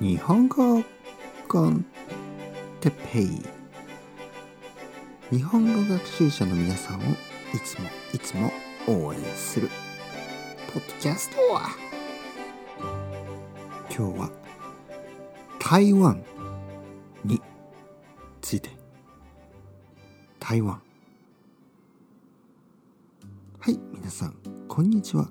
[0.00, 0.80] 日本語
[1.48, 1.84] コン
[2.80, 3.42] テペイ。
[5.36, 8.52] 日本語学習者の皆さんをいつもいつも
[8.86, 9.68] 応援する。
[10.72, 11.70] ポッドキャストは。
[13.90, 14.30] 今日は
[15.58, 16.22] 台湾
[17.24, 17.42] に
[18.40, 18.70] ついて。
[20.38, 20.80] 台湾。
[23.58, 24.36] はい皆さん
[24.68, 25.28] こんにちは。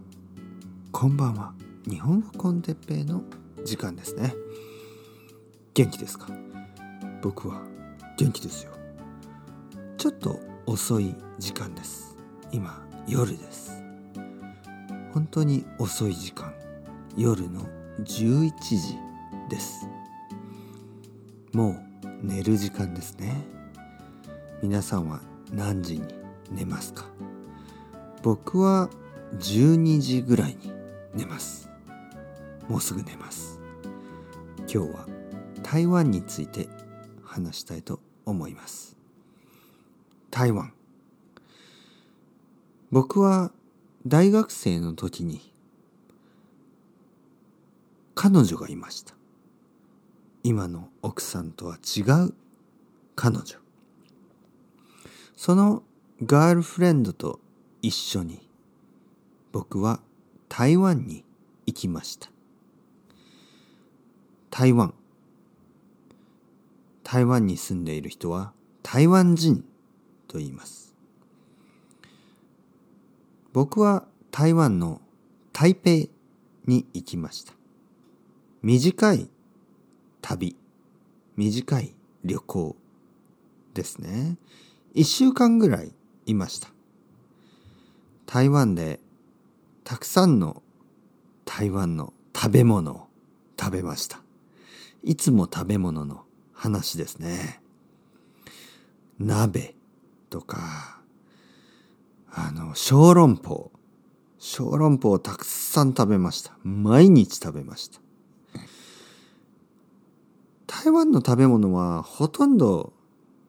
[0.92, 1.54] こんばんは。
[1.90, 3.24] 日本語コンテッペイの
[3.68, 4.34] 時間ですね。
[5.74, 6.28] 元気ですか？
[7.22, 7.62] 僕は
[8.18, 8.72] 元気ですよ。
[9.98, 12.16] ちょっと遅い時間です。
[12.54, 13.84] 今夜です。
[15.14, 16.54] 本当に遅い時間。
[17.18, 17.68] 夜の
[18.00, 18.96] 11時
[19.50, 19.86] です。
[21.52, 23.44] もう寝る時間ですね。
[24.64, 25.20] 皆さんは
[25.52, 26.08] 何時に
[26.50, 27.04] 寝ますか？
[28.24, 28.90] 僕は
[29.40, 30.72] 12時ぐらいに
[31.14, 31.70] 寝ます。
[32.70, 33.57] もうすぐ寝ます。
[34.70, 35.08] 今日は
[35.64, 36.68] 台湾について
[37.24, 38.98] 話したいと思います。
[40.30, 40.74] 台湾。
[42.92, 43.52] 僕は
[44.06, 45.54] 大学生の時に
[48.14, 49.14] 彼女がいました。
[50.44, 52.34] 今の奥さんとは違う
[53.16, 53.44] 彼女。
[55.38, 55.84] その
[56.26, 57.40] ガールフレンドと
[57.82, 58.50] 一緒に
[59.54, 60.02] 僕は
[60.50, 61.24] 台湾に
[61.66, 62.30] 行きました。
[64.60, 64.92] 台湾。
[67.04, 69.64] 台湾に住んでいる人は台湾人
[70.28, 70.96] と言います。
[73.54, 75.00] 僕は台湾の
[75.54, 75.92] 台北
[76.66, 77.54] に行きました。
[78.64, 79.30] 短い
[80.24, 80.56] 旅
[81.36, 82.76] 短い旅行
[83.76, 84.38] ですね。
[84.96, 85.94] 一週間ぐらい
[86.26, 86.70] いました。
[88.26, 89.00] 台湾で
[89.84, 90.64] たくさんの
[91.46, 93.08] 台湾の食べ物を
[93.56, 94.20] 食べました。
[95.08, 97.62] いつも食べ物の話ですね。
[99.20, 99.74] 鍋
[100.30, 101.00] とか
[102.30, 103.72] あの小籠包。
[104.38, 106.58] 小籠包をたくさん食べました。
[106.62, 108.02] 毎日食べました。
[110.68, 112.92] 台湾の食べ物はほとんど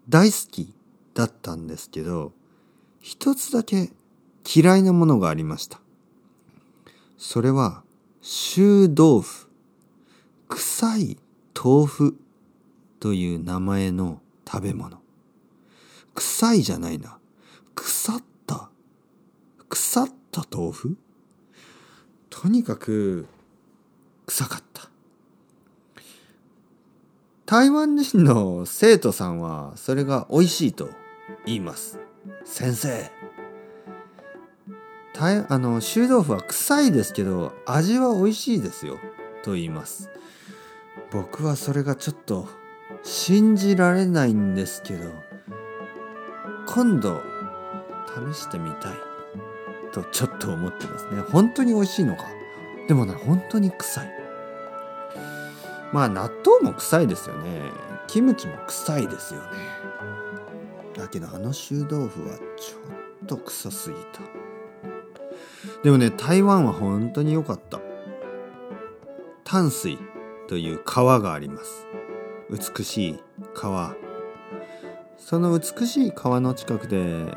[0.09, 0.73] 大好き
[1.15, 2.33] だったんですけど
[3.01, 3.91] 一つだけ
[4.47, 5.81] 嫌いなものがありました。
[7.17, 7.83] それは
[8.21, 9.49] 臭豆腐。
[10.47, 11.19] 臭い
[11.61, 12.17] 豆腐
[13.01, 14.99] という名前の食べ物。
[16.15, 17.19] 臭いじゃないな。
[17.75, 18.71] 腐った。
[19.69, 20.97] 腐った豆腐？
[22.31, 23.27] とにかく
[24.27, 24.89] 臭かった。
[27.47, 30.91] 台湾人の生徒さんはそれが美味しいと
[31.45, 31.99] 言います。
[32.45, 33.11] 先生。
[35.21, 38.99] あの臭豆腐は臭いですけど味は美味しいですよ。
[39.43, 40.11] と言います。
[41.11, 42.49] 僕はそれがちょっと
[43.03, 45.11] 信じられないんですけど
[46.67, 47.23] 今度
[48.33, 48.95] 試してみたい。
[49.91, 51.23] とちょっと思ってますね。
[51.23, 52.25] 本当に美味しいのか？
[52.89, 54.11] でもね本当に臭い。
[55.95, 57.63] まあ納豆も臭いですよね。
[58.07, 59.47] キムチも臭いですよね。
[60.95, 62.77] だけどあの臭豆腐はちょ
[63.25, 64.21] っと臭すぎた。
[65.83, 67.81] でもね台湾は本当に良かった。
[69.45, 69.99] 淡水。
[70.49, 71.87] という川があります。
[72.51, 73.19] 美しい
[73.55, 73.95] 川。
[75.19, 77.37] その美しい川の近くで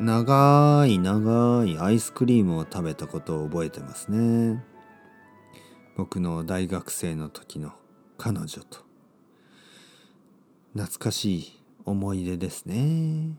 [0.00, 4.64] 長い長いアイスクリームを食べたことを覚えてますね。
[5.96, 7.72] 僕の大学生の時の
[8.16, 8.78] 彼女と。
[10.72, 13.36] 懐かしい思い出ですね。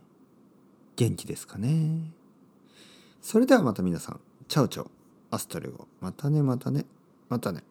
[0.95, 2.11] 元気ですかね。
[3.21, 4.19] それではまた皆さん。
[4.47, 4.91] チャウチャウ
[5.31, 5.87] アストレゴ。
[5.99, 6.85] またねまたね。
[7.27, 7.63] またね。